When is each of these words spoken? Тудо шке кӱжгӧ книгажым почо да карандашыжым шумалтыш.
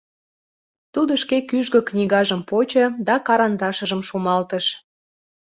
Тудо 0.93 1.13
шке 1.21 1.37
кӱжгӧ 1.49 1.79
книгажым 1.89 2.41
почо 2.49 2.85
да 3.07 3.15
карандашыжым 3.27 4.01
шумалтыш. 4.07 4.65